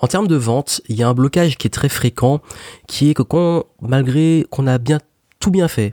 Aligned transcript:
En 0.00 0.06
termes 0.06 0.28
de 0.28 0.36
vente, 0.36 0.80
il 0.88 0.96
y 0.96 1.02
a 1.02 1.08
un 1.08 1.14
blocage 1.14 1.58
qui 1.58 1.66
est 1.66 1.70
très 1.70 1.88
fréquent, 1.88 2.40
qui 2.86 3.10
est 3.10 3.14
que 3.14 3.62
malgré 3.80 4.46
qu'on 4.50 4.66
a 4.66 4.78
bien 4.78 5.00
tout 5.40 5.50
bien 5.50 5.66
fait, 5.66 5.92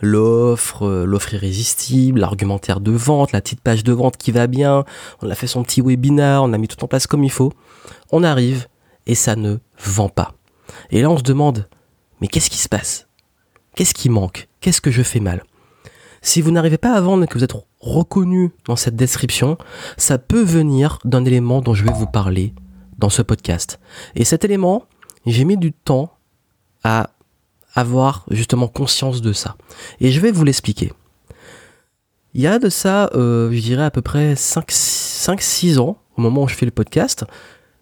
l'offre, 0.00 0.86
euh, 0.86 1.04
l'offre 1.04 1.34
irrésistible, 1.34 2.20
l'argumentaire 2.20 2.80
de 2.80 2.92
vente, 2.92 3.32
la 3.32 3.40
petite 3.40 3.60
page 3.60 3.84
de 3.84 3.92
vente 3.92 4.16
qui 4.16 4.32
va 4.32 4.46
bien, 4.46 4.84
on 5.22 5.30
a 5.30 5.34
fait 5.34 5.46
son 5.46 5.62
petit 5.62 5.82
webinar, 5.82 6.42
on 6.42 6.52
a 6.52 6.58
mis 6.58 6.68
tout 6.68 6.82
en 6.82 6.88
place 6.88 7.06
comme 7.06 7.24
il 7.24 7.30
faut, 7.30 7.52
on 8.10 8.22
arrive 8.22 8.68
et 9.06 9.14
ça 9.14 9.36
ne 9.36 9.58
vend 9.78 10.08
pas. 10.08 10.34
Et 10.90 11.02
là 11.02 11.10
on 11.10 11.18
se 11.18 11.22
demande, 11.22 11.68
mais 12.20 12.28
qu'est-ce 12.28 12.50
qui 12.50 12.58
se 12.58 12.68
passe? 12.68 13.06
Qu'est-ce 13.74 13.94
qui 13.94 14.08
manque? 14.08 14.48
Qu'est-ce 14.60 14.80
que 14.80 14.90
je 14.90 15.02
fais 15.02 15.20
mal? 15.20 15.44
Si 16.22 16.40
vous 16.40 16.50
n'arrivez 16.50 16.78
pas 16.78 16.94
à 16.94 17.00
vendre 17.00 17.24
et 17.24 17.26
que 17.26 17.38
vous 17.38 17.44
êtes 17.44 17.54
reconnu 17.80 18.50
dans 18.64 18.76
cette 18.76 18.96
description, 18.96 19.58
ça 19.96 20.18
peut 20.18 20.42
venir 20.42 20.98
d'un 21.04 21.24
élément 21.24 21.60
dont 21.60 21.74
je 21.74 21.84
vais 21.84 21.92
vous 21.92 22.06
parler 22.06 22.54
dans 22.98 23.10
ce 23.10 23.22
podcast. 23.22 23.78
Et 24.14 24.24
cet 24.24 24.44
élément, 24.44 24.84
j'ai 25.26 25.44
mis 25.44 25.56
du 25.56 25.72
temps 25.72 26.16
à 26.84 27.10
avoir 27.74 28.24
justement 28.30 28.68
conscience 28.68 29.20
de 29.20 29.32
ça. 29.32 29.56
Et 30.00 30.10
je 30.10 30.20
vais 30.20 30.32
vous 30.32 30.44
l'expliquer. 30.44 30.92
Il 32.34 32.40
y 32.40 32.46
a 32.46 32.58
de 32.58 32.68
ça, 32.68 33.10
euh, 33.14 33.50
je 33.52 33.60
dirais 33.60 33.84
à 33.84 33.90
peu 33.90 34.02
près 34.02 34.34
5-6 34.34 35.78
ans, 35.78 35.98
au 36.16 36.20
moment 36.20 36.42
où 36.42 36.48
je 36.48 36.54
fais 36.54 36.66
le 36.66 36.72
podcast, 36.72 37.24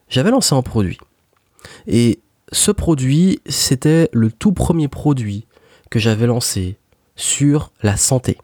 j'avais 0.09 0.30
lancé 0.30 0.55
un 0.55 0.62
produit. 0.62 0.98
Et 1.87 2.21
ce 2.52 2.71
produit, 2.71 3.41
c'était 3.46 4.09
le 4.12 4.30
tout 4.30 4.52
premier 4.52 4.88
produit 4.88 5.46
que 5.91 5.99
j'avais 5.99 6.27
lancé 6.27 6.77
sur 7.16 7.73
la 7.83 7.96
santé. 7.96 8.38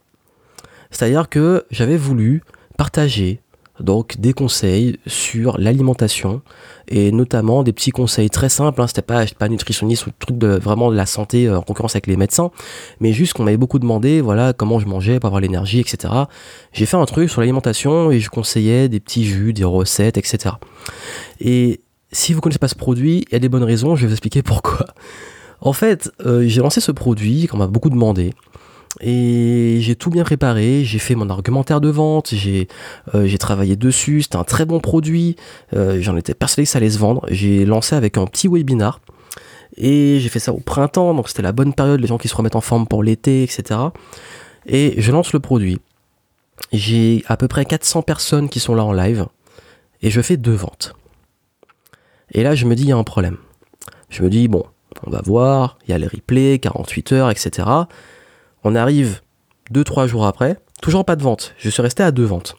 C'est-à-dire 0.91 1.29
que 1.29 1.65
j'avais 1.71 1.97
voulu 1.97 2.43
partager 2.77 3.41
donc 3.80 4.19
des 4.19 4.33
conseils 4.33 4.98
sur 5.07 5.59
l'alimentation 5.59 6.43
et 6.88 7.12
notamment 7.12 7.62
des 7.62 7.73
petits 7.73 7.91
conseils 7.91 8.30
très 8.30 8.48
simples. 8.48 8.80
Hein, 8.83 8.87
c'était 8.87 9.02
pas, 9.02 9.25
pas 9.38 9.48
nutritionniste 9.48 10.07
ou 10.07 10.11
truc 10.19 10.38
de 10.38 10.48
vraiment 10.48 10.91
de 10.91 10.96
la 10.96 11.07
santé 11.07 11.46
euh, 11.46 11.59
en 11.59 11.63
concurrence 11.63 11.95
avec 11.95 12.07
les 12.07 12.16
médecins, 12.16 12.51
mais 13.01 13.13
juste 13.13 13.32
qu'on 13.35 13.45
m'avait 13.45 13.57
beaucoup 13.57 13.79
demandé, 13.79 14.21
voilà, 14.21 14.52
comment 14.52 14.79
je 14.79 14.87
mangeais 14.87 15.21
pour 15.21 15.29
avoir 15.29 15.40
l'énergie, 15.40 15.80
etc. 15.80 16.13
J'ai 16.73 16.87
fait 16.87 16.96
un 16.96 17.07
truc 17.07 17.30
sur 17.30 17.40
l'alimentation 17.40 18.10
et 18.10 18.21
je 18.21 18.30
conseillais 18.30 18.88
des 18.88 19.01
petits 19.01 19.24
jus, 19.24 19.52
des 19.52 19.65
recettes, 19.65 20.18
etc. 20.18 20.55
Et 21.40 21.80
si 22.12 22.33
vous 22.33 22.40
connaissez 22.40 22.59
pas 22.59 22.68
ce 22.68 22.74
produit, 22.74 23.24
il 23.29 23.33
y 23.33 23.37
a 23.37 23.38
des 23.38 23.49
bonnes 23.49 23.65
raisons. 23.65 23.95
Je 23.96 24.02
vais 24.02 24.09
vous 24.09 24.15
expliquer 24.15 24.43
pourquoi. 24.43 24.87
En 25.60 25.73
fait, 25.73 26.10
euh, 26.24 26.45
j'ai 26.46 26.60
lancé 26.60 26.80
ce 26.80 26.90
produit 26.90 27.46
qu'on 27.46 27.59
m'a 27.59 27.66
beaucoup 27.66 27.90
demandé. 27.90 28.33
Et 29.01 29.79
j'ai 29.80 29.95
tout 29.95 30.10
bien 30.10 30.24
préparé, 30.24 30.85
j'ai 30.85 30.99
fait 30.99 31.15
mon 31.15 31.30
argumentaire 31.30 31.80
de 31.80 31.88
vente, 31.88 32.30
j'ai 32.35 32.66
euh, 33.15 33.37
travaillé 33.37 33.77
dessus, 33.77 34.23
c'était 34.23 34.37
un 34.37 34.45
très 34.45 34.65
bon 34.65 34.80
produit, 34.80 35.37
euh, 35.74 35.99
j'en 36.01 36.16
étais 36.16 36.35
persuadé 36.35 36.65
que 36.65 36.71
ça 36.71 36.79
allait 36.79 36.91
se 36.91 36.99
vendre. 36.99 37.24
J'ai 37.29 37.65
lancé 37.65 37.95
avec 37.95 38.18
un 38.18 38.27
petit 38.27 38.49
webinar 38.49 39.01
et 39.77 40.18
j'ai 40.18 40.29
fait 40.29 40.41
ça 40.41 40.52
au 40.52 40.59
printemps, 40.59 41.15
donc 41.15 41.29
c'était 41.29 41.43
la 41.43 41.52
bonne 41.52 41.73
période, 41.73 42.01
les 42.01 42.09
gens 42.09 42.18
qui 42.18 42.27
se 42.27 42.35
remettent 42.35 42.57
en 42.57 42.61
forme 42.61 42.87
pour 42.87 43.05
l'été, 43.05 43.45
etc. 43.45 43.79
Et 44.66 44.95
je 44.99 45.13
lance 45.13 45.33
le 45.33 45.41
produit. 45.41 45.79
J'ai 46.73 47.24
à 47.29 47.37
peu 47.37 47.46
près 47.46 47.65
400 47.65 48.02
personnes 48.02 48.49
qui 48.49 48.59
sont 48.59 48.74
là 48.74 48.85
en 48.85 48.93
live 48.93 49.27
et 50.02 50.11
je 50.11 50.21
fais 50.21 50.37
deux 50.37 50.55
ventes. 50.55 50.95
Et 52.33 52.43
là, 52.43 52.55
je 52.55 52.66
me 52.66 52.74
dis, 52.74 52.85
il 52.85 52.88
y 52.88 52.93
a 52.93 52.96
un 52.96 53.05
problème. 53.05 53.38
Je 54.09 54.23
me 54.23 54.30
dis, 54.30 54.49
bon, 54.49 54.65
on 55.07 55.11
va 55.11 55.21
voir, 55.24 55.79
il 55.87 55.93
y 55.93 55.95
a 55.95 55.99
les 55.99 56.07
replays, 56.07 56.59
48 56.59 57.13
heures, 57.13 57.30
etc. 57.30 57.68
On 58.65 58.75
arrive 58.75 59.21
2-3 59.73 60.07
jours 60.07 60.27
après, 60.27 60.59
toujours 60.83 61.05
pas 61.05 61.16
de 61.16 61.23
vente. 61.23 61.55
Je 61.59 61.71
suis 61.71 61.83
resté 61.83 62.03
à 62.03 62.11
deux 62.11 62.25
ventes. 62.25 62.57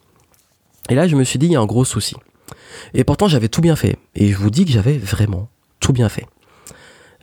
Et 0.90 0.96
là, 0.96 1.08
je 1.08 1.16
me 1.16 1.24
suis 1.24 1.40
dit, 1.40 1.46
il 1.48 1.52
y 1.52 1.56
a 1.56 1.62
un 1.62 1.66
gros 1.66 1.86
souci. 1.86 2.16
Et 2.94 3.04
pourtant, 3.04 3.28
j'avais 3.28 3.50
tout 3.50 3.62
bien 3.62 3.76
fait. 3.76 3.98
Et 4.16 4.30
je 4.30 4.38
vous 4.38 4.50
dis 4.50 4.66
que 4.66 4.72
j'avais 4.72 4.98
vraiment 4.98 5.50
tout 5.80 5.94
bien 5.94 6.10
fait. 6.10 6.26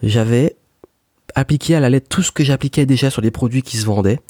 J'avais 0.02 0.56
appliqué 1.34 1.74
à 1.74 1.80
la 1.80 1.90
lettre 1.90 2.08
tout 2.08 2.22
ce 2.22 2.32
que 2.32 2.44
j'appliquais 2.44 2.86
déjà 2.86 3.10
sur 3.10 3.22
des 3.22 3.30
produits 3.30 3.62
qui 3.62 3.76
se 3.76 3.86
vendaient. 3.86 4.20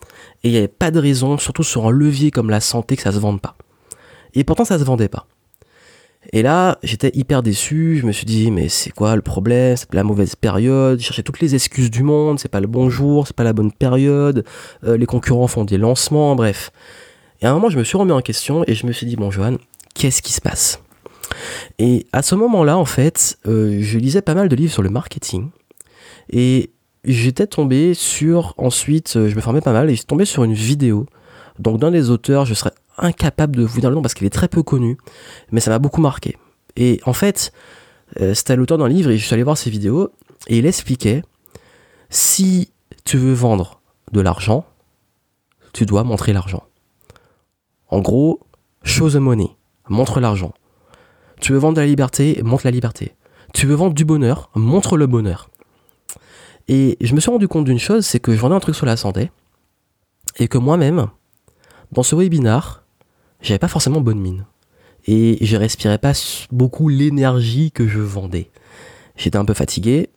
Et 0.42 0.48
il 0.48 0.52
n'y 0.52 0.58
avait 0.58 0.68
pas 0.68 0.90
de 0.90 0.98
raison, 0.98 1.38
surtout 1.38 1.62
sur 1.62 1.86
un 1.86 1.90
levier 1.90 2.30
comme 2.30 2.50
la 2.50 2.60
santé, 2.60 2.96
que 2.96 3.02
ça 3.02 3.12
se 3.12 3.18
vende 3.18 3.40
pas. 3.40 3.56
Et 4.34 4.44
pourtant, 4.44 4.64
ça 4.64 4.78
se 4.78 4.84
vendait 4.84 5.08
pas. 5.08 5.26
Et 6.32 6.42
là, 6.42 6.78
j'étais 6.82 7.10
hyper 7.14 7.42
déçu. 7.42 7.98
Je 8.00 8.06
me 8.06 8.12
suis 8.12 8.26
dit, 8.26 8.50
mais 8.50 8.68
c'est 8.68 8.90
quoi 8.90 9.16
le 9.16 9.22
problème? 9.22 9.76
C'est 9.76 9.92
la 9.94 10.04
mauvaise 10.04 10.36
période. 10.36 10.98
Je 10.98 11.04
cherchais 11.04 11.22
toutes 11.22 11.40
les 11.40 11.54
excuses 11.54 11.90
du 11.90 12.02
monde. 12.02 12.38
C'est 12.38 12.50
pas 12.50 12.60
le 12.60 12.66
bon 12.66 12.90
jour, 12.90 13.26
c'est 13.26 13.36
pas 13.36 13.44
la 13.44 13.52
bonne 13.52 13.72
période. 13.72 14.44
Euh, 14.84 14.96
les 14.96 15.06
concurrents 15.06 15.46
font 15.46 15.64
des 15.64 15.78
lancements, 15.78 16.34
bref. 16.36 16.70
Et 17.40 17.46
à 17.46 17.50
un 17.50 17.54
moment, 17.54 17.70
je 17.70 17.78
me 17.78 17.84
suis 17.84 17.96
remis 17.96 18.12
en 18.12 18.20
question 18.20 18.64
et 18.66 18.74
je 18.74 18.86
me 18.86 18.92
suis 18.92 19.06
dit, 19.06 19.16
bon, 19.16 19.30
Johan, 19.30 19.56
qu'est-ce 19.94 20.22
qui 20.22 20.32
se 20.32 20.40
passe? 20.40 20.82
Et 21.78 22.06
à 22.12 22.22
ce 22.22 22.34
moment-là, 22.34 22.76
en 22.76 22.84
fait, 22.84 23.38
euh, 23.46 23.78
je 23.80 23.98
lisais 23.98 24.22
pas 24.22 24.34
mal 24.34 24.48
de 24.48 24.56
livres 24.56 24.72
sur 24.72 24.82
le 24.82 24.90
marketing. 24.90 25.50
Et 26.30 26.70
j'étais 27.04 27.46
tombé 27.46 27.94
sur, 27.94 28.54
ensuite, 28.58 29.16
euh, 29.16 29.28
je 29.28 29.36
me 29.36 29.40
formais 29.40 29.60
pas 29.60 29.72
mal 29.72 29.88
et 29.88 29.92
je 29.92 29.98
suis 29.98 30.06
tombé 30.06 30.24
sur 30.24 30.44
une 30.44 30.54
vidéo. 30.54 31.06
Donc 31.58 31.80
d'un 31.80 31.90
des 31.90 32.10
auteurs, 32.10 32.44
je 32.44 32.54
serais 32.54 32.72
incapable 32.98 33.56
de 33.56 33.64
vous 33.64 33.80
dire 33.80 33.90
le 33.90 33.96
nom 33.96 34.02
parce 34.02 34.14
qu'il 34.14 34.26
est 34.26 34.30
très 34.30 34.48
peu 34.48 34.62
connu, 34.62 34.98
mais 35.50 35.60
ça 35.60 35.70
m'a 35.70 35.78
beaucoup 35.78 36.00
marqué. 36.00 36.36
Et 36.76 37.00
en 37.04 37.12
fait, 37.12 37.52
euh, 38.20 38.34
c'était 38.34 38.56
l'auteur 38.56 38.78
d'un 38.78 38.88
livre 38.88 39.10
et 39.10 39.18
je 39.18 39.24
suis 39.24 39.34
allé 39.34 39.42
voir 39.42 39.58
ses 39.58 39.70
vidéos 39.70 40.10
et 40.46 40.58
il 40.58 40.66
expliquait 40.66 41.22
si 42.10 42.72
tu 43.04 43.18
veux 43.18 43.32
vendre 43.32 43.80
de 44.12 44.20
l'argent, 44.20 44.64
tu 45.72 45.86
dois 45.86 46.04
montrer 46.04 46.32
l'argent. 46.32 46.64
En 47.88 48.00
gros, 48.00 48.40
show 48.82 49.10
the 49.10 49.16
money, 49.16 49.50
montre 49.88 50.20
l'argent. 50.20 50.52
Tu 51.40 51.52
veux 51.52 51.58
vendre 51.58 51.76
de 51.76 51.80
la 51.80 51.86
liberté, 51.86 52.40
montre 52.42 52.66
la 52.66 52.70
liberté. 52.70 53.14
Tu 53.54 53.66
veux 53.66 53.74
vendre 53.74 53.94
du 53.94 54.04
bonheur, 54.04 54.50
montre 54.54 54.96
le 54.96 55.06
bonheur. 55.06 55.50
Et 56.68 56.98
je 57.00 57.14
me 57.14 57.20
suis 57.20 57.30
rendu 57.30 57.48
compte 57.48 57.64
d'une 57.64 57.78
chose, 57.78 58.04
c'est 58.04 58.20
que 58.20 58.34
je 58.34 58.40
vendais 58.40 58.54
un 58.54 58.60
truc 58.60 58.74
sur 58.74 58.86
la 58.86 58.96
santé 58.96 59.30
et 60.38 60.48
que 60.48 60.58
moi-même, 60.58 61.08
dans 61.92 62.02
ce 62.02 62.14
webinar, 62.14 62.84
j'avais 63.40 63.58
pas 63.58 63.68
forcément 63.68 64.00
bonne 64.00 64.20
mine. 64.20 64.44
Et 65.06 65.38
je 65.44 65.56
respirais 65.56 65.98
pas 65.98 66.12
beaucoup 66.50 66.88
l'énergie 66.88 67.72
que 67.72 67.88
je 67.88 68.00
vendais. 68.00 68.50
J'étais 69.16 69.38
un 69.38 69.44
peu 69.44 69.54
fatigué, 69.54 70.10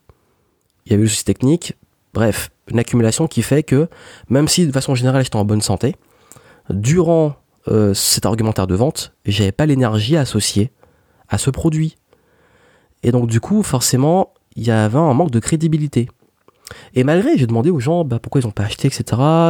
il 0.85 0.91
y 0.91 0.95
avait 0.95 1.03
le 1.03 1.09
souci 1.09 1.25
technique, 1.25 1.75
bref, 2.13 2.51
une 2.67 2.79
accumulation 2.79 3.27
qui 3.27 3.41
fait 3.41 3.63
que, 3.63 3.87
même 4.29 4.47
si 4.47 4.65
de 4.65 4.71
façon 4.71 4.95
générale 4.95 5.23
j'étais 5.23 5.37
en 5.37 5.45
bonne 5.45 5.61
santé, 5.61 5.95
durant 6.69 7.35
euh, 7.67 7.93
cet 7.93 8.25
argumentaire 8.25 8.67
de 8.67 8.75
vente, 8.75 9.13
j'avais 9.25 9.51
pas 9.51 9.65
l'énergie 9.65 10.17
associée 10.17 10.71
à 11.29 11.37
ce 11.37 11.49
produit. 11.49 11.97
Et 13.03 13.11
donc 13.11 13.27
du 13.27 13.39
coup, 13.39 13.63
forcément, 13.63 14.33
il 14.55 14.65
y 14.65 14.71
avait 14.71 14.97
un 14.97 15.13
manque 15.13 15.31
de 15.31 15.39
crédibilité. 15.39 16.09
Et 16.93 17.03
malgré, 17.03 17.37
j'ai 17.37 17.47
demandé 17.47 17.69
aux 17.69 17.79
gens 17.79 18.03
bah, 18.03 18.19
pourquoi 18.19 18.41
ils 18.41 18.45
n'ont 18.45 18.51
pas 18.51 18.63
acheté, 18.63 18.87
etc. 18.87 19.03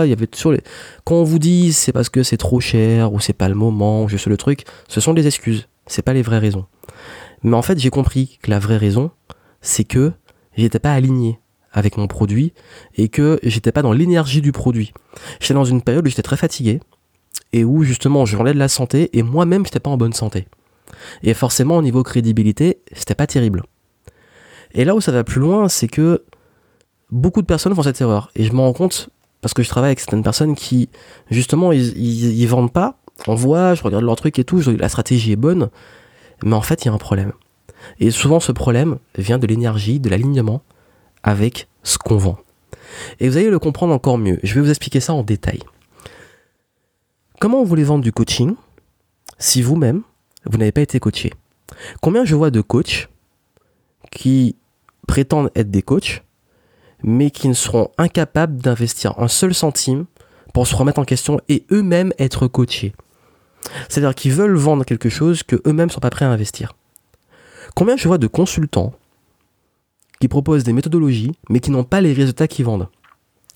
Il 0.04 0.10
y 0.10 0.14
avait 0.14 0.28
toujours 0.28 0.52
les... 0.52 0.62
Quand 1.04 1.16
on 1.16 1.24
vous 1.24 1.40
dit 1.40 1.74
c'est 1.74 1.92
parce 1.92 2.10
que 2.10 2.24
c'est 2.24 2.38
trop 2.38 2.60
cher, 2.60 3.14
ou 3.14 3.20
c'est 3.20 3.34
pas 3.34 3.50
le 3.50 3.56
moment, 3.56 4.08
je 4.08 4.18
sais 4.18 4.30
le 4.30 4.38
truc, 4.38 4.66
ce 4.88 5.02
sont 5.02 5.14
des 5.14 5.28
excuses. 5.28 5.68
C'est 5.88 6.02
pas 6.02 6.14
les 6.14 6.22
vraies 6.22 6.40
raisons. 6.40 6.66
Mais 7.44 7.56
en 7.56 7.62
fait, 7.62 7.80
j'ai 7.80 7.90
compris 7.90 8.40
que 8.42 8.52
la 8.52 8.60
vraie 8.60 8.78
raison, 8.78 9.12
c'est 9.62 9.84
que 9.84 10.12
j'étais 10.56 10.80
pas 10.80 10.94
aligné 10.94 11.40
avec 11.72 11.98
mon 11.98 12.08
produit 12.08 12.54
et 12.96 13.08
que 13.08 13.40
j'étais 13.44 13.72
pas 13.72 13.82
dans 13.82 13.94
l'énergie 13.94 14.42
du 14.42 14.52
produit. 14.52 14.94
J'étais 15.40 15.54
dans 15.54 15.66
une 15.66 15.82
période 15.82 16.06
où 16.06 16.10
j'étais 16.10 16.22
très 16.22 16.38
fatigué 16.38 16.80
et 17.54 17.64
où 17.64 17.84
justement 17.84 18.26
je 18.26 18.36
vendais 18.38 18.54
de 18.54 18.60
la 18.60 18.68
santé 18.68 19.10
et 19.18 19.24
moi-même 19.24 19.66
j'étais 19.66 19.80
pas 19.80 19.90
en 19.90 19.98
bonne 19.98 20.14
santé. 20.14 20.48
Et 21.24 21.34
forcément 21.34 21.78
au 21.78 21.82
niveau 21.82 22.04
crédibilité, 22.04 22.80
c'était 22.94 23.16
pas 23.16 23.28
terrible. 23.28 23.64
Et 24.74 24.86
là 24.86 24.96
où 24.96 25.02
ça 25.02 25.12
va 25.12 25.24
plus 25.24 25.42
loin, 25.42 25.68
c'est 25.70 25.88
que 25.88 26.24
beaucoup 27.12 27.42
de 27.42 27.48
personnes 27.48 27.76
font 27.76 27.84
cette 27.84 28.02
erreur. 28.02 28.32
Et 28.36 28.44
je 28.44 28.54
m'en 28.54 28.64
rends 28.64 28.74
compte 28.74 29.10
parce 29.42 29.54
que 29.54 29.64
je 29.64 29.70
travaille 29.70 29.90
avec 29.90 30.00
certaines 30.00 30.24
personnes 30.24 30.56
qui, 30.56 30.90
justement, 31.30 31.72
ils, 31.72 32.46
vendent 32.46 32.72
pas. 32.72 32.98
On 33.28 33.36
voit, 33.36 33.76
je 33.76 33.84
regarde 33.84 34.04
leur 34.04 34.16
truc 34.16 34.40
et 34.40 34.44
tout, 34.44 34.62
la 34.78 34.90
stratégie 34.90 35.32
est 35.32 35.38
bonne, 35.38 35.70
mais 36.44 36.54
en 36.54 36.62
fait, 36.62 36.84
il 36.84 36.88
y 36.88 36.90
a 36.90 36.94
un 36.94 36.98
problème. 36.98 37.34
Et 38.00 38.12
souvent, 38.12 38.40
ce 38.40 38.52
problème 38.52 38.98
vient 39.18 39.40
de 39.40 39.48
l'énergie, 39.48 40.00
de 40.00 40.10
l'alignement 40.10 40.62
avec 41.24 41.68
ce 41.84 41.98
qu'on 41.98 42.18
vend. 42.18 42.38
Et 43.20 43.30
vous 43.30 43.38
allez 43.38 43.50
le 43.50 43.60
comprendre 43.60 43.94
encore 43.94 44.18
mieux. 44.18 44.40
Je 44.44 44.56
vais 44.56 44.62
vous 44.62 44.70
expliquer 44.70 45.00
ça 45.00 45.14
en 45.14 45.24
détail. 45.24 45.60
Comment 47.40 47.60
vous 47.60 47.68
voulez 47.68 47.84
vendre 47.84 48.04
du 48.04 48.12
coaching 48.12 48.56
si 49.40 49.64
vous-même, 49.64 50.04
vous 50.46 50.58
n'avez 50.60 50.72
pas 50.72 50.82
été 50.82 51.00
coaché? 51.00 51.34
Combien 52.02 52.26
je 52.26 52.36
vois 52.36 52.52
de 52.52 52.62
coachs 52.62 53.10
qui 54.12 54.56
prétendent 55.08 55.50
être 55.56 55.72
des 55.72 55.82
coachs, 55.82 56.24
mais 57.04 57.32
qui 57.32 57.48
ne 57.48 57.54
seront 57.54 57.90
incapables 57.98 58.58
d'investir 58.58 59.18
un 59.18 59.28
seul 59.28 59.54
centime 59.54 60.06
pour 60.54 60.68
se 60.68 60.76
remettre 60.76 61.00
en 61.00 61.06
question 61.06 61.40
et 61.50 61.66
eux-mêmes 61.72 62.14
être 62.20 62.48
coachés. 62.48 62.94
C'est-à-dire 63.90 64.16
qu'ils 64.16 64.34
veulent 64.34 64.56
vendre 64.56 64.86
quelque 64.86 65.10
chose 65.10 65.44
que 65.44 65.56
eux-mêmes 65.66 65.88
ne 65.88 65.92
sont 65.92 66.00
pas 66.00 66.10
prêts 66.10 66.26
à 66.26 66.30
investir. 66.30 66.74
Combien 67.76 67.96
je 67.96 68.08
vois 68.08 68.18
de 68.18 68.28
consultants 68.28 68.94
qui 70.20 70.28
proposent 70.28 70.64
des 70.64 70.74
méthodologies 70.74 71.32
mais 71.50 71.60
qui 71.60 71.72
n'ont 71.72 71.84
pas 71.84 72.02
les 72.02 72.14
résultats 72.14 72.48
qu'ils 72.48 72.66
vendent? 72.66 72.90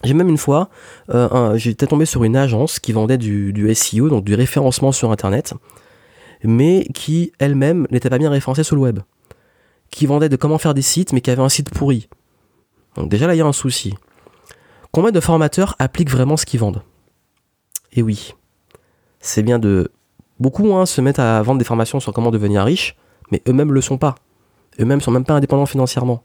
J'ai 0.03 0.13
même 0.13 0.29
une 0.29 0.37
fois, 0.37 0.69
euh, 1.09 1.57
j'étais 1.57 1.87
tombé 1.87 2.05
sur 2.05 2.23
une 2.23 2.35
agence 2.35 2.79
qui 2.79 2.91
vendait 2.91 3.17
du, 3.17 3.53
du, 3.53 3.73
SEO, 3.73 4.09
donc 4.09 4.23
du 4.23 4.35
référencement 4.35 4.91
sur 4.91 5.11
Internet, 5.11 5.53
mais 6.43 6.87
qui 6.93 7.31
elle-même 7.39 7.87
n'était 7.91 8.09
pas 8.09 8.19
bien 8.19 8.29
référencée 8.29 8.63
sur 8.63 8.75
le 8.75 8.83
web. 8.83 8.99
qui 9.91 10.05
vendait 10.05 10.29
de 10.29 10.35
comment 10.35 10.57
faire 10.57 10.73
des 10.73 10.81
sites, 10.81 11.13
mais 11.13 11.21
qui 11.21 11.31
avait 11.31 11.41
un 11.41 11.49
site 11.49 11.69
pourri. 11.69 12.09
Donc 12.95 13.09
déjà 13.09 13.27
là, 13.27 13.35
il 13.35 13.37
y 13.37 13.41
a 13.41 13.45
un 13.45 13.53
souci. 13.53 13.93
Combien 14.91 15.11
de 15.11 15.19
formateurs 15.19 15.75
appliquent 15.79 16.09
vraiment 16.09 16.37
ce 16.37 16.45
qu'ils 16.45 16.59
vendent? 16.59 16.81
Et 17.91 18.01
oui, 18.01 18.33
c'est 19.19 19.43
bien 19.43 19.59
de... 19.59 19.91
Beaucoup 20.39 20.75
hein, 20.75 20.85
se 20.85 21.01
mettent 21.01 21.19
à 21.19 21.41
vendre 21.41 21.59
des 21.59 21.65
formations 21.65 21.99
sur 21.99 22.13
comment 22.13 22.31
devenir 22.31 22.63
riche, 22.63 22.97
mais 23.31 23.41
eux-mêmes 23.47 23.71
le 23.71 23.81
sont 23.81 23.97
pas. 23.97 24.15
Eux-mêmes 24.79 25.01
sont 25.01 25.11
même 25.11 25.25
pas 25.25 25.33
indépendants 25.33 25.65
financièrement. 25.65 26.23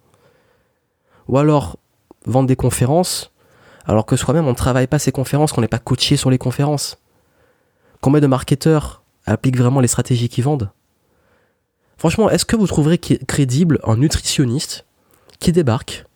Ou 1.28 1.38
alors 1.38 1.78
vendre 2.26 2.48
des 2.48 2.56
conférences, 2.56 3.32
alors 3.86 4.06
que 4.06 4.16
soi-même 4.16 4.46
on 4.46 4.50
ne 4.50 4.54
travaille 4.54 4.86
pas 4.88 4.98
ces 4.98 5.12
conférences, 5.12 5.52
qu'on 5.52 5.60
n'est 5.60 5.68
pas 5.68 5.78
coaché 5.78 6.16
sur 6.16 6.30
les 6.30 6.38
conférences. 6.38 6.98
Combien 8.00 8.20
de 8.20 8.26
marketeurs 8.26 9.02
appliquent 9.26 9.58
vraiment 9.58 9.80
les 9.80 9.88
stratégies 9.88 10.28
qu'ils 10.28 10.44
vendent? 10.44 10.70
Franchement, 11.98 12.30
est-ce 12.30 12.44
que 12.44 12.56
vous 12.56 12.66
trouverez 12.66 12.98
crédible 12.98 13.78
un 13.84 13.96
nutritionniste 13.96 14.86
qui 15.38 15.52
débarque 15.52 16.06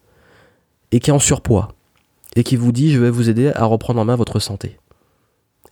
et 0.95 1.01
qui 1.01 1.11
est 1.11 1.13
en 1.13 1.19
surpoids 1.19 1.75
et 2.37 2.45
qui 2.45 2.55
vous 2.55 2.71
dit 2.71 2.93
je 2.93 3.01
vais 3.01 3.11
vous 3.11 3.29
aider 3.29 3.51
à 3.55 3.65
reprendre 3.65 4.01
en 4.01 4.05
main 4.05 4.15
votre 4.15 4.39
santé 4.39 4.79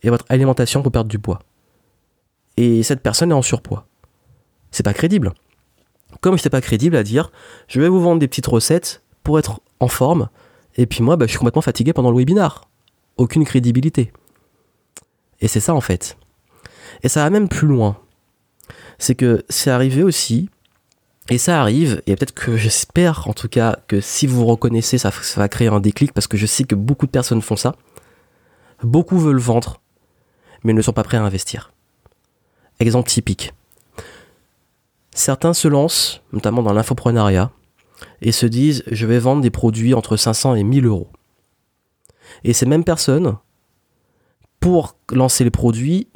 et 0.01 0.09
votre 0.09 0.25
alimentation 0.27 0.83
pour 0.83 0.91
perdre 0.91 1.09
du 1.09 1.17
poids 1.17 1.39
et 2.57 2.83
cette 2.83 3.01
personne 3.01 3.31
est 3.31 3.35
en 3.35 3.41
surpoids 3.41 3.87
C'est 4.71 4.83
pas 4.83 4.93
crédible. 4.93 5.33
Comme 6.19 6.33
je 6.33 6.41
n'étais 6.41 6.49
pas 6.49 6.59
crédible 6.59 6.97
à 6.97 7.03
dire 7.03 7.31
je 7.67 7.79
vais 7.79 7.87
vous 7.87 8.01
vendre 8.01 8.19
des 8.19 8.27
petites 8.27 8.47
recettes 8.47 9.01
pour 9.23 9.39
être 9.39 9.61
en 9.79 9.87
forme 9.87 10.27
et 10.75 10.85
puis 10.85 11.01
moi 11.01 11.15
bah, 11.15 11.25
je 11.25 11.31
suis 11.31 11.39
complètement 11.39 11.61
fatigué 11.61 11.93
pendant 11.93 12.11
le 12.11 12.17
webinar. 12.17 12.67
Aucune 13.15 13.45
crédibilité. 13.45 14.11
Et 15.39 15.47
c'est 15.47 15.61
ça 15.61 15.73
en 15.73 15.81
fait. 15.81 16.17
Et 17.01 17.07
ça 17.07 17.23
va 17.23 17.29
même 17.29 17.47
plus 17.47 17.67
loin 17.67 17.97
c'est 18.99 19.15
que 19.15 19.45
c'est 19.49 19.71
arrivé 19.71 20.03
aussi, 20.03 20.49
et 21.29 21.37
ça 21.37 21.61
arrive, 21.61 22.01
et 22.05 22.15
peut-être 22.15 22.33
que 22.33 22.57
j'espère 22.57 23.27
en 23.27 23.33
tout 23.33 23.47
cas 23.47 23.77
que 23.87 24.01
si 24.01 24.27
vous 24.27 24.45
reconnaissez, 24.45 24.97
ça, 24.97 25.11
va 25.37 25.47
créer 25.47 25.69
un 25.69 25.79
déclic, 25.79 26.11
parce 26.13 26.27
que 26.27 26.37
je 26.37 26.45
sais 26.45 26.65
que 26.65 26.75
beaucoup 26.75 27.05
de 27.05 27.11
personnes 27.11 27.41
font 27.41 27.55
ça. 27.55 27.75
Beaucoup 28.83 29.17
veulent 29.17 29.39
vendre, 29.39 29.81
mais 30.63 30.73
ne 30.73 30.81
sont 30.81 30.91
pas 30.91 31.03
prêts 31.03 31.17
à 31.17 31.23
investir. 31.23 31.71
Exemple 32.79 33.09
typique. 33.09 33.53
Certains 35.15 35.53
se 35.53 35.67
lancent, 35.67 36.21
notamment 36.33 36.61
dans 36.61 36.73
l'infoprenariat, 36.73 37.51
et 38.21 38.33
se 38.33 38.45
disent 38.45 38.83
je 38.91 39.05
vais 39.05 39.19
vendre 39.19 39.41
des 39.41 39.51
produits 39.51 39.93
entre 39.93 40.17
500 40.17 40.55
et 40.55 40.63
1000 40.63 40.85
euros. 40.85 41.07
Et 42.43 42.51
ces 42.51 42.65
mêmes 42.65 42.83
personnes, 42.83 43.37
pour 44.59 44.97
lancer 45.11 45.45
les 45.45 45.51
produits, 45.51 46.09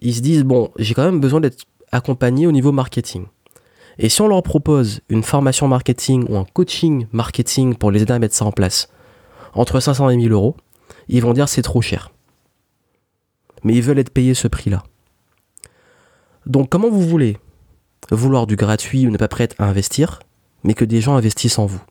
ils 0.00 0.14
se 0.14 0.20
disent 0.20 0.44
bon, 0.44 0.70
j'ai 0.78 0.92
quand 0.92 1.04
même 1.04 1.20
besoin 1.20 1.40
d'être 1.40 1.64
accompagner 1.92 2.46
au 2.46 2.52
niveau 2.52 2.72
marketing. 2.72 3.26
Et 3.98 4.08
si 4.08 4.20
on 4.20 4.28
leur 4.28 4.42
propose 4.42 5.00
une 5.08 5.22
formation 5.22 5.68
marketing 5.68 6.26
ou 6.28 6.36
un 6.36 6.44
coaching 6.52 7.06
marketing 7.12 7.76
pour 7.76 7.90
les 7.90 8.02
aider 8.02 8.12
à 8.12 8.18
mettre 8.18 8.34
ça 8.34 8.44
en 8.44 8.52
place, 8.52 8.88
entre 9.54 9.80
500 9.80 10.10
et 10.10 10.16
1000 10.16 10.32
euros, 10.32 10.56
ils 11.08 11.22
vont 11.22 11.32
dire 11.32 11.48
c'est 11.48 11.62
trop 11.62 11.82
cher. 11.82 12.10
Mais 13.62 13.74
ils 13.74 13.82
veulent 13.82 13.98
être 13.98 14.10
payés 14.10 14.34
ce 14.34 14.48
prix-là. 14.48 14.82
Donc 16.46 16.68
comment 16.68 16.90
vous 16.90 17.06
voulez 17.06 17.38
vouloir 18.10 18.46
du 18.46 18.56
gratuit 18.56 19.06
ou 19.06 19.10
ne 19.10 19.16
pas 19.16 19.28
prêt 19.28 19.48
à 19.58 19.64
investir, 19.64 20.20
mais 20.62 20.74
que 20.74 20.84
des 20.84 21.00
gens 21.00 21.16
investissent 21.16 21.58
en 21.58 21.66
vous? 21.66 21.82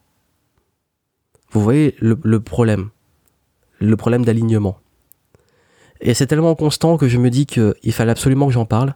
Vous 1.51 1.61
voyez 1.61 1.95
le, 1.99 2.19
le 2.23 2.39
problème, 2.39 2.89
le 3.79 3.95
problème 3.95 4.25
d'alignement. 4.25 4.77
Et 6.01 6.13
c'est 6.13 6.27
tellement 6.27 6.55
constant 6.55 6.97
que 6.97 7.07
je 7.07 7.17
me 7.17 7.29
dis 7.29 7.45
qu'il 7.45 7.93
fallait 7.93 8.11
absolument 8.11 8.47
que 8.47 8.53
j'en 8.53 8.65
parle, 8.65 8.95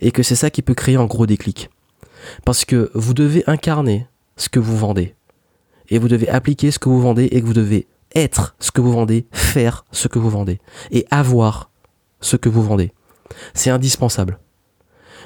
et 0.00 0.10
que 0.10 0.22
c'est 0.22 0.34
ça 0.34 0.50
qui 0.50 0.62
peut 0.62 0.74
créer 0.74 0.96
un 0.96 1.04
gros 1.04 1.26
déclic. 1.26 1.70
Parce 2.44 2.64
que 2.64 2.90
vous 2.94 3.14
devez 3.14 3.44
incarner 3.46 4.06
ce 4.36 4.48
que 4.48 4.60
vous 4.60 4.76
vendez. 4.76 5.14
Et 5.88 5.98
vous 5.98 6.08
devez 6.08 6.28
appliquer 6.28 6.70
ce 6.70 6.78
que 6.78 6.88
vous 6.88 7.00
vendez 7.00 7.24
et 7.24 7.40
que 7.40 7.46
vous 7.46 7.52
devez 7.52 7.86
être 8.14 8.54
ce 8.58 8.70
que 8.70 8.80
vous 8.80 8.92
vendez, 8.92 9.26
faire 9.32 9.84
ce 9.92 10.08
que 10.08 10.18
vous 10.18 10.30
vendez 10.30 10.60
et 10.90 11.06
avoir 11.10 11.70
ce 12.20 12.36
que 12.36 12.48
vous 12.48 12.62
vendez. 12.62 12.92
C'est 13.54 13.70
indispensable. 13.70 14.38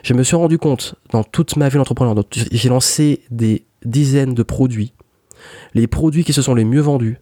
Je 0.02 0.14
me 0.14 0.22
suis 0.22 0.36
rendu 0.36 0.58
compte 0.58 0.96
dans 1.10 1.24
toute 1.24 1.56
ma 1.56 1.68
vie 1.68 1.76
d'entrepreneur, 1.76 2.14
j'ai 2.30 2.68
lancé 2.68 3.22
des 3.30 3.64
dizaines 3.84 4.34
de 4.34 4.42
produits. 4.42 4.92
Les 5.72 5.86
produits 5.86 6.24
qui 6.24 6.32
se 6.32 6.42
sont 6.42 6.54
les 6.54 6.64
mieux 6.64 6.80
vendus, 6.80 7.18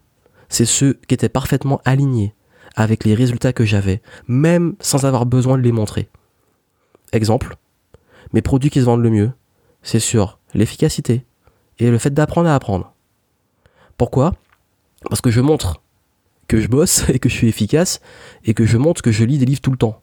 c'est 0.49 0.65
ceux 0.65 0.99
qui 1.07 1.15
étaient 1.15 1.29
parfaitement 1.29 1.81
alignés 1.85 2.35
avec 2.75 3.05
les 3.05 3.15
résultats 3.15 3.53
que 3.53 3.65
j'avais, 3.65 4.03
même 4.27 4.75
sans 4.81 5.05
avoir 5.05 5.27
besoin 5.27 5.59
de 5.59 5.63
les 5.63 5.73
montrer. 5.73 6.09
Exemple, 7.13 7.57
mes 8.33 8.43
produits 8.43 8.71
qui 8.71 8.81
se 8.81 8.85
vendent 8.85 9.03
le 9.03 9.11
mieux, 9.11 9.31
c'est 9.83 10.01
sur 10.01 10.39
l'efficacité 10.55 11.25
et 11.79 11.91
le 11.91 11.99
fait 11.99 12.13
d'apprendre 12.15 12.49
à 12.49 12.55
apprendre. 12.55 12.93
Pourquoi? 13.97 14.35
Parce 15.09 15.21
que 15.21 15.31
je 15.31 15.41
montre 15.41 15.83
que 16.49 16.61
je 16.61 16.69
bosse 16.69 17.09
et 17.09 17.19
que 17.19 17.29
je 17.29 17.35
suis 17.35 17.49
efficace 17.49 18.01
et 18.45 18.55
que 18.55 18.67
je 18.67 18.77
montre 18.77 19.03
que 19.03 19.13
je 19.13 19.25
lis 19.25 19.39
des 19.39 19.47
livres 19.47 19.61
tout 19.61 19.71
le 19.71 19.77
temps 19.77 20.01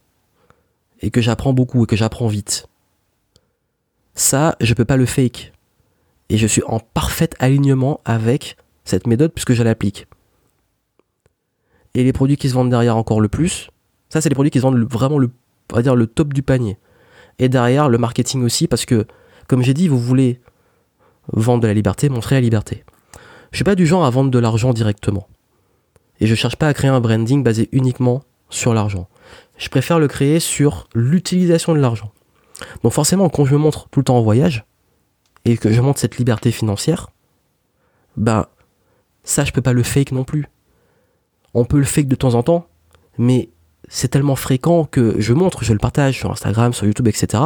et 1.01 1.11
que 1.11 1.21
j'apprends 1.21 1.53
beaucoup 1.53 1.83
et 1.83 1.87
que 1.87 1.95
j'apprends 1.95 2.27
vite. 2.27 2.67
Ça, 4.15 4.55
je 4.59 4.73
peux 4.73 4.85
pas 4.85 4.97
le 4.97 5.05
fake. 5.05 5.53
Et 6.29 6.37
je 6.37 6.45
suis 6.45 6.63
en 6.67 6.79
parfait 6.79 7.29
alignement 7.39 8.01
avec 8.05 8.57
cette 8.83 9.07
méthode 9.07 9.31
puisque 9.33 9.53
je 9.53 9.63
l'applique. 9.63 10.07
Et 11.95 12.03
les 12.03 12.13
produits 12.13 12.37
qui 12.37 12.49
se 12.49 12.53
vendent 12.53 12.69
derrière 12.69 12.97
encore 12.97 13.21
le 13.21 13.29
plus, 13.29 13.69
ça 14.09 14.21
c'est 14.21 14.29
les 14.29 14.35
produits 14.35 14.51
qui 14.51 14.59
se 14.59 14.63
vendent 14.63 14.83
vraiment 14.83 15.17
le, 15.17 15.31
on 15.71 15.75
va 15.75 15.81
dire 15.81 15.95
le 15.95 16.05
top 16.05 16.33
du 16.33 16.43
panier 16.43 16.77
et 17.39 17.49
derrière 17.49 17.89
le 17.89 17.97
marketing 17.97 18.43
aussi, 18.43 18.67
parce 18.67 18.85
que, 18.85 19.07
comme 19.49 19.63
j'ai 19.63 19.73
dit, 19.73 19.87
vous 19.87 19.99
voulez 19.99 20.39
vendre 21.33 21.61
de 21.61 21.67
la 21.67 21.73
liberté, 21.73 22.07
montrer 22.07 22.35
la 22.35 22.41
liberté. 22.41 22.85
Je 23.51 23.57
suis 23.57 23.63
pas 23.63 23.73
du 23.73 23.87
genre 23.87 24.05
à 24.05 24.09
vendre 24.11 24.29
de 24.29 24.37
l'argent 24.37 24.73
directement. 24.73 25.27
Et 26.19 26.27
je 26.27 26.35
cherche 26.35 26.55
pas 26.55 26.67
à 26.67 26.73
créer 26.73 26.91
un 26.91 27.01
branding 27.01 27.43
basé 27.43 27.67
uniquement 27.71 28.23
sur 28.51 28.75
l'argent. 28.75 29.09
Je 29.57 29.67
préfère 29.69 29.97
le 29.97 30.07
créer 30.07 30.39
sur 30.39 30.87
l'utilisation 30.93 31.73
de 31.73 31.79
l'argent. 31.79 32.11
Donc 32.83 32.93
forcément, 32.93 33.27
quand 33.29 33.43
je 33.45 33.53
me 33.53 33.57
montre 33.57 33.89
tout 33.89 34.01
le 34.01 34.03
temps 34.03 34.17
en 34.17 34.21
voyage, 34.21 34.65
et 35.45 35.57
que 35.57 35.71
je 35.71 35.81
montre 35.81 35.99
cette 35.99 36.17
liberté 36.17 36.51
financière, 36.51 37.09
ben, 38.17 38.45
ça, 39.23 39.45
je 39.45 39.51
peux 39.51 39.61
pas 39.61 39.73
le 39.73 39.81
fake 39.81 40.11
non 40.11 40.25
plus. 40.25 40.45
On 41.55 41.65
peut 41.65 41.79
le 41.79 41.85
fake 41.85 42.07
de 42.07 42.15
temps 42.15 42.35
en 42.35 42.43
temps, 42.43 42.67
mais 43.17 43.49
c'est 43.87 44.09
tellement 44.09 44.35
fréquent 44.35 44.85
que 44.85 45.19
je 45.19 45.33
montre, 45.33 45.63
je 45.63 45.73
le 45.73 45.79
partage 45.79 46.19
sur 46.19 46.29
Instagram, 46.29 46.71
sur 46.71 46.85
YouTube, 46.85 47.07
etc. 47.07 47.45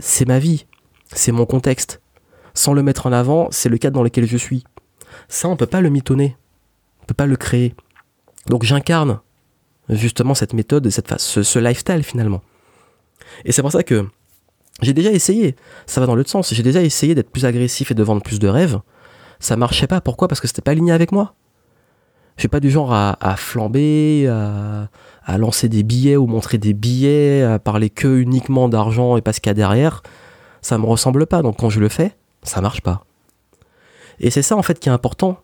C'est 0.00 0.26
ma 0.26 0.38
vie, 0.38 0.66
c'est 1.12 1.32
mon 1.32 1.46
contexte. 1.46 2.00
Sans 2.54 2.72
le 2.72 2.82
mettre 2.82 3.06
en 3.06 3.12
avant, 3.12 3.48
c'est 3.50 3.68
le 3.68 3.78
cadre 3.78 3.94
dans 3.94 4.02
lequel 4.02 4.26
je 4.26 4.36
suis. 4.36 4.64
Ça, 5.28 5.48
on 5.48 5.56
peut 5.56 5.66
pas 5.66 5.80
le 5.80 5.90
mitonner, 5.90 6.36
on 7.02 7.06
peut 7.06 7.14
pas 7.14 7.26
le 7.26 7.36
créer. 7.36 7.74
Donc 8.48 8.64
j'incarne 8.64 9.20
justement 9.88 10.34
cette 10.34 10.52
méthode, 10.52 10.88
cette 10.90 11.18
ce, 11.18 11.42
ce 11.42 11.58
lifestyle 11.58 12.02
finalement. 12.02 12.42
Et 13.44 13.52
c'est 13.52 13.62
pour 13.62 13.72
ça 13.72 13.82
que 13.82 14.06
j'ai 14.82 14.92
déjà 14.92 15.12
essayé. 15.12 15.56
Ça 15.86 16.00
va 16.00 16.06
dans 16.06 16.14
l'autre 16.14 16.30
sens. 16.30 16.52
J'ai 16.52 16.62
déjà 16.62 16.82
essayé 16.82 17.14
d'être 17.14 17.30
plus 17.30 17.44
agressif 17.44 17.90
et 17.90 17.94
de 17.94 18.02
vendre 18.02 18.22
plus 18.22 18.38
de 18.38 18.48
rêves. 18.48 18.80
Ça 19.40 19.56
marchait 19.56 19.86
pas. 19.86 20.00
Pourquoi? 20.00 20.28
Parce 20.28 20.40
que 20.40 20.46
c'était 20.46 20.62
pas 20.62 20.72
aligné 20.72 20.92
avec 20.92 21.12
moi. 21.12 21.34
Je 22.36 22.42
suis 22.42 22.48
pas 22.48 22.60
du 22.60 22.70
genre 22.70 22.92
à, 22.92 23.36
flamber, 23.36 24.26
à, 24.26 24.88
lancer 25.38 25.68
des 25.68 25.82
billets 25.82 26.16
ou 26.16 26.26
montrer 26.26 26.58
des 26.58 26.74
billets, 26.74 27.42
à 27.42 27.58
parler 27.58 27.90
que 27.90 28.18
uniquement 28.18 28.68
d'argent 28.68 29.16
et 29.16 29.22
pas 29.22 29.32
ce 29.32 29.40
qu'il 29.40 29.50
y 29.50 29.52
a 29.52 29.54
derrière. 29.54 30.02
Ça 30.62 30.78
me 30.78 30.86
ressemble 30.86 31.26
pas. 31.26 31.42
Donc 31.42 31.58
quand 31.58 31.70
je 31.70 31.80
le 31.80 31.88
fais, 31.88 32.16
ça 32.42 32.60
marche 32.60 32.80
pas. 32.80 33.04
Et 34.20 34.30
c'est 34.30 34.42
ça 34.42 34.56
en 34.56 34.62
fait 34.62 34.78
qui 34.78 34.88
est 34.88 34.92
important. 34.92 35.38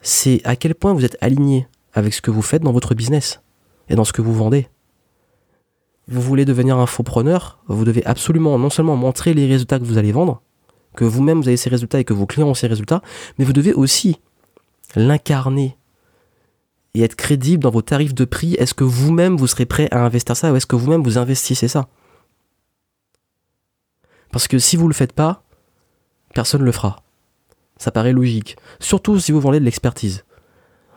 C'est 0.00 0.40
à 0.44 0.56
quel 0.56 0.74
point 0.74 0.94
vous 0.94 1.04
êtes 1.04 1.18
aligné 1.20 1.68
avec 1.92 2.14
ce 2.14 2.22
que 2.22 2.30
vous 2.30 2.42
faites 2.42 2.62
dans 2.62 2.72
votre 2.72 2.94
business 2.94 3.42
et 3.88 3.94
dans 3.94 4.04
ce 4.04 4.12
que 4.12 4.22
vous 4.22 4.32
vendez. 4.32 4.68
Vous 6.08 6.20
voulez 6.20 6.44
devenir 6.44 6.78
un 6.78 6.86
faux 6.86 7.02
preneur, 7.02 7.58
vous 7.68 7.84
devez 7.84 8.04
absolument 8.04 8.58
non 8.58 8.70
seulement 8.70 8.96
montrer 8.96 9.34
les 9.34 9.46
résultats 9.46 9.78
que 9.78 9.84
vous 9.84 9.98
allez 9.98 10.12
vendre, 10.12 10.42
que 10.96 11.04
vous-même 11.04 11.40
vous 11.40 11.48
avez 11.48 11.56
ces 11.56 11.70
résultats 11.70 12.00
et 12.00 12.04
que 12.04 12.14
vos 12.14 12.26
clients 12.26 12.48
ont 12.48 12.54
ces 12.54 12.66
résultats, 12.66 13.02
mais 13.38 13.44
vous 13.44 13.52
devez 13.52 13.72
aussi 13.74 14.20
l'incarner 14.96 15.76
et 16.94 17.02
être 17.02 17.14
crédible 17.14 17.62
dans 17.62 17.70
vos 17.70 17.82
tarifs 17.82 18.14
de 18.14 18.24
prix, 18.24 18.54
est-ce 18.54 18.74
que 18.74 18.84
vous-même 18.84 19.36
vous 19.36 19.46
serez 19.46 19.66
prêt 19.66 19.88
à 19.90 20.04
investir 20.04 20.36
ça 20.36 20.52
ou 20.52 20.56
est-ce 20.56 20.66
que 20.66 20.76
vous-même 20.76 21.02
vous 21.02 21.18
investissez 21.18 21.68
ça? 21.68 21.88
Parce 24.32 24.48
que 24.48 24.58
si 24.58 24.76
vous 24.76 24.88
le 24.88 24.94
faites 24.94 25.12
pas, 25.12 25.44
personne 26.34 26.60
ne 26.60 26.66
le 26.66 26.72
fera. 26.72 27.02
Ça 27.76 27.90
paraît 27.90 28.12
logique. 28.12 28.56
Surtout 28.78 29.18
si 29.18 29.32
vous 29.32 29.40
vendez 29.40 29.60
de 29.60 29.64
l'expertise. 29.64 30.24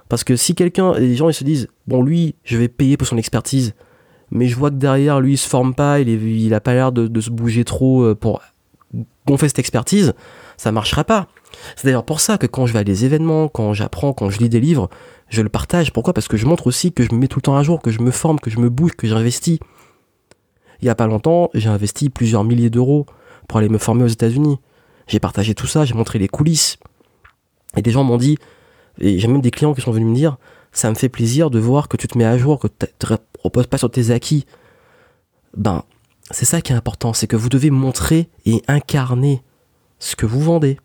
Parce 0.09 0.23
que 0.23 0.35
si 0.35 0.53
quelqu'un, 0.53 0.93
les 0.93 1.15
gens 1.15 1.29
ils 1.29 1.33
se 1.33 1.43
disent, 1.43 1.67
bon 1.87 2.03
lui, 2.03 2.35
je 2.43 2.57
vais 2.57 2.67
payer 2.67 2.97
pour 2.97 3.07
son 3.07 3.17
expertise, 3.17 3.73
mais 4.31 4.47
je 4.47 4.55
vois 4.55 4.69
que 4.69 4.75
derrière 4.75 5.19
lui 5.19 5.33
il 5.33 5.37
se 5.37 5.47
forme 5.47 5.73
pas, 5.73 5.99
il, 5.99 6.09
est, 6.09 6.13
il 6.13 6.53
a 6.53 6.59
pas 6.59 6.73
l'air 6.73 6.91
de, 6.91 7.21
se 7.21 7.29
bouger 7.29 7.63
trop 7.63 8.03
euh, 8.03 8.15
pour 8.93 9.05
gonfler 9.25 9.47
cette 9.49 9.59
expertise, 9.59 10.13
ça 10.57 10.71
marchera 10.71 11.03
pas. 11.03 11.27
C'est 11.75 11.85
d'ailleurs 11.85 12.05
pour 12.05 12.19
ça 12.19 12.37
que 12.37 12.47
quand 12.47 12.65
je 12.65 12.73
vais 12.73 12.79
à 12.79 12.83
des 12.83 13.05
événements, 13.05 13.47
quand 13.47 13.73
j'apprends, 13.73 14.13
quand 14.13 14.29
je 14.29 14.39
lis 14.39 14.49
des 14.49 14.59
livres, 14.59 14.89
je 15.29 15.41
le 15.41 15.49
partage. 15.49 15.91
Pourquoi? 15.91 16.13
Parce 16.13 16.27
que 16.27 16.37
je 16.37 16.45
montre 16.45 16.67
aussi 16.67 16.91
que 16.93 17.03
je 17.03 17.13
me 17.13 17.19
mets 17.19 17.27
tout 17.27 17.39
le 17.39 17.43
temps 17.43 17.57
à 17.57 17.63
jour, 17.63 17.81
que 17.81 17.91
je 17.91 18.01
me 18.01 18.11
forme, 18.11 18.39
que 18.39 18.49
je 18.49 18.59
me 18.59 18.69
bouge, 18.69 18.91
que 18.93 19.07
j'investis. 19.07 19.59
Il 20.81 20.85
y 20.85 20.89
a 20.89 20.95
pas 20.95 21.07
longtemps, 21.07 21.49
j'ai 21.53 21.69
investi 21.69 22.09
plusieurs 22.09 22.43
milliers 22.43 22.69
d'euros 22.69 23.05
pour 23.47 23.57
aller 23.59 23.69
me 23.69 23.77
former 23.77 24.03
aux 24.03 24.07
États-Unis. 24.07 24.59
J'ai 25.07 25.19
partagé 25.19 25.55
tout 25.55 25.67
ça, 25.67 25.85
j'ai 25.85 25.93
montré 25.93 26.19
les 26.19 26.27
coulisses. 26.27 26.77
Et 27.75 27.81
des 27.81 27.91
gens 27.91 28.03
m'ont 28.03 28.17
dit, 28.17 28.37
et 28.99 29.17
j'ai 29.17 29.27
même 29.27 29.41
des 29.41 29.51
clients 29.51 29.73
qui 29.73 29.81
sont 29.81 29.91
venus 29.91 30.07
me 30.07 30.15
dire, 30.15 30.37
ça 30.71 30.89
me 30.89 30.95
fait 30.95 31.09
plaisir 31.09 31.49
de 31.49 31.59
voir 31.59 31.87
que 31.87 31.97
tu 31.97 32.07
te 32.07 32.17
mets 32.17 32.25
à 32.25 32.37
jour, 32.37 32.59
que 32.59 32.67
tu 32.67 32.85
ne 33.09 33.15
reposes 33.43 33.67
pas 33.67 33.77
sur 33.77 33.89
tes 33.89 34.11
acquis. 34.11 34.45
Ben, 35.55 35.83
c'est 36.33 36.45
ça 36.45 36.61
qui 36.61 36.73
est 36.73 36.75
important, 36.75 37.13
c'est 37.13 37.27
que 37.27 37.35
vous 37.35 37.49
devez 37.49 37.69
montrer 37.69 38.29
et 38.45 38.63
incarner 38.67 39.43
ce 39.99 40.15
que 40.15 40.25
vous 40.25 40.41
vendez. 40.41 40.79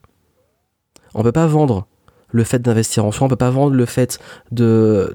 On 1.15 1.21
ne 1.21 1.25
peut 1.25 1.33
pas 1.33 1.47
vendre 1.47 1.87
le 2.31 2.45
fait 2.45 2.61
d'investir 2.61 3.05
en 3.07 3.13
soi, 3.13 3.27
on 3.27 3.31
peut 3.31 3.37
pas 3.37 3.51
vendre 3.51 3.75
le 3.75 3.87
fait 3.87 4.19
de, 4.53 5.13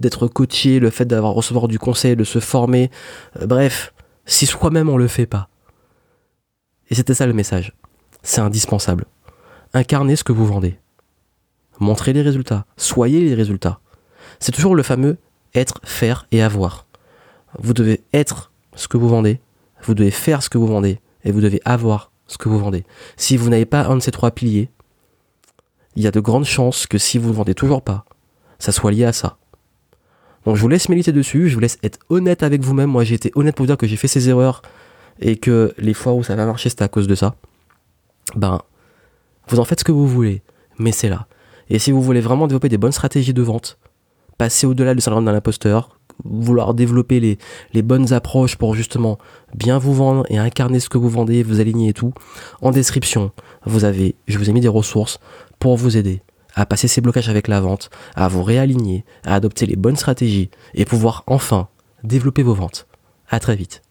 d'être 0.00 0.28
coaché, 0.28 0.80
le 0.80 0.88
fait 0.88 1.04
d'avoir 1.04 1.34
recevoir 1.34 1.68
du 1.68 1.78
conseil, 1.78 2.16
de 2.16 2.24
se 2.24 2.38
former. 2.38 2.90
Euh, 3.40 3.46
bref, 3.46 3.92
si 4.24 4.46
soi-même 4.46 4.88
on 4.88 4.96
le 4.96 5.08
fait 5.08 5.26
pas. 5.26 5.48
Et 6.88 6.94
c'était 6.94 7.14
ça 7.14 7.26
le 7.26 7.34
message. 7.34 7.74
C'est 8.22 8.40
indispensable. 8.40 9.04
Incarnez 9.74 10.16
ce 10.16 10.24
que 10.24 10.32
vous 10.32 10.46
vendez. 10.46 10.78
Montrez 11.78 12.14
les 12.14 12.22
résultats. 12.22 12.64
Soyez 12.78 13.20
les 13.20 13.34
résultats. 13.34 13.80
C'est 14.40 14.52
toujours 14.52 14.74
le 14.74 14.82
fameux 14.82 15.18
être, 15.54 15.80
faire 15.84 16.26
et 16.32 16.42
avoir. 16.42 16.86
Vous 17.58 17.74
devez 17.74 18.02
être 18.14 18.52
ce 18.74 18.88
que 18.88 18.96
vous 18.96 19.08
vendez, 19.08 19.40
vous 19.82 19.94
devez 19.94 20.10
faire 20.10 20.42
ce 20.42 20.48
que 20.48 20.58
vous 20.58 20.66
vendez, 20.66 21.00
et 21.24 21.32
vous 21.32 21.40
devez 21.40 21.60
avoir 21.64 22.10
ce 22.26 22.38
que 22.38 22.48
vous 22.48 22.58
vendez. 22.58 22.84
Si 23.16 23.36
vous 23.36 23.50
n'avez 23.50 23.66
pas 23.66 23.86
un 23.86 23.96
de 23.96 24.00
ces 24.00 24.10
trois 24.10 24.30
piliers, 24.30 24.70
il 25.96 26.02
y 26.02 26.06
a 26.06 26.10
de 26.10 26.20
grandes 26.20 26.44
chances 26.44 26.86
que 26.86 26.98
si 26.98 27.18
vous 27.18 27.30
ne 27.30 27.34
vendez 27.34 27.54
toujours 27.54 27.82
pas, 27.82 28.04
ça 28.58 28.72
soit 28.72 28.92
lié 28.92 29.04
à 29.04 29.12
ça. 29.12 29.38
Donc 30.44 30.56
je 30.56 30.60
vous 30.60 30.68
laisse 30.68 30.88
méditer 30.88 31.12
dessus, 31.12 31.48
je 31.48 31.54
vous 31.54 31.60
laisse 31.60 31.78
être 31.82 31.98
honnête 32.08 32.42
avec 32.42 32.62
vous-même. 32.62 32.90
Moi 32.90 33.04
j'ai 33.04 33.14
été 33.16 33.32
honnête 33.34 33.56
pour 33.56 33.64
vous 33.64 33.68
dire 33.68 33.76
que 33.76 33.86
j'ai 33.86 33.96
fait 33.96 34.08
ces 34.08 34.28
erreurs 34.28 34.62
et 35.18 35.36
que 35.36 35.74
les 35.78 35.94
fois 35.94 36.12
où 36.12 36.22
ça 36.22 36.36
va 36.36 36.46
marcher 36.46 36.68
c'était 36.68 36.84
à 36.84 36.88
cause 36.88 37.08
de 37.08 37.14
ça. 37.14 37.34
Ben, 38.36 38.60
vous 39.48 39.58
en 39.58 39.64
faites 39.64 39.80
ce 39.80 39.84
que 39.84 39.92
vous 39.92 40.06
voulez, 40.06 40.42
mais 40.78 40.92
c'est 40.92 41.08
là. 41.08 41.26
Et 41.68 41.78
si 41.78 41.90
vous 41.90 42.02
voulez 42.02 42.20
vraiment 42.20 42.46
développer 42.46 42.68
des 42.68 42.78
bonnes 42.78 42.92
stratégies 42.92 43.34
de 43.34 43.42
vente, 43.42 43.78
passer 44.38 44.66
au-delà 44.66 44.94
du 44.94 45.00
syndrome 45.00 45.24
d'un 45.24 45.34
imposteur, 45.34 45.95
vouloir 46.24 46.74
développer 46.74 47.20
les, 47.72 47.82
bonnes 47.82 48.12
approches 48.12 48.56
pour 48.56 48.74
justement 48.74 49.18
bien 49.54 49.78
vous 49.78 49.94
vendre 49.94 50.24
et 50.28 50.38
incarner 50.38 50.80
ce 50.80 50.88
que 50.88 50.98
vous 50.98 51.08
vendez, 51.08 51.42
vous 51.42 51.60
aligner 51.60 51.90
et 51.90 51.92
tout, 51.92 52.12
en 52.62 52.70
description, 52.70 53.30
vous 53.64 53.84
avez, 53.84 54.16
je 54.26 54.38
vous 54.38 54.50
ai 54.50 54.52
mis 54.52 54.60
des 54.60 54.68
ressources 54.68 55.20
pour 55.58 55.76
vous 55.76 55.96
aider 55.96 56.22
à 56.56 56.66
passer 56.66 56.88
ces 56.88 57.02
blocages 57.02 57.28
avec 57.28 57.48
la 57.48 57.60
vente, 57.60 57.90
à 58.14 58.28
vous 58.28 58.42
réaligner, 58.42 59.04
à 59.24 59.34
adopter 59.34 59.66
les 59.66 59.76
bonnes 59.76 59.96
stratégies 59.96 60.50
et 60.74 60.86
pouvoir 60.86 61.22
enfin 61.26 61.68
développer 62.02 62.42
vos 62.42 62.54
ventes. 62.54 62.86
À 63.28 63.40
très 63.40 63.56
vite. 63.56 63.85